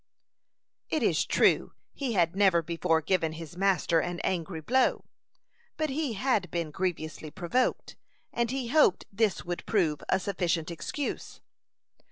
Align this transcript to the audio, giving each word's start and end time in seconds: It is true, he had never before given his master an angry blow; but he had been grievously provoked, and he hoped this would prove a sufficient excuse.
It 0.89 1.03
is 1.03 1.27
true, 1.27 1.73
he 1.93 2.13
had 2.13 2.35
never 2.35 2.63
before 2.63 3.01
given 3.01 3.33
his 3.33 3.55
master 3.55 3.99
an 3.99 4.19
angry 4.21 4.59
blow; 4.59 5.05
but 5.77 5.91
he 5.91 6.13
had 6.13 6.49
been 6.49 6.71
grievously 6.71 7.29
provoked, 7.29 7.95
and 8.33 8.49
he 8.49 8.69
hoped 8.69 9.05
this 9.11 9.45
would 9.45 9.63
prove 9.67 10.01
a 10.09 10.19
sufficient 10.19 10.71
excuse. 10.71 11.39